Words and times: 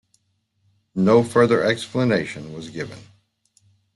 No 0.95 1.23
further 1.23 1.63
explanation 1.63 2.53
was 2.53 2.71
given. 2.71 2.97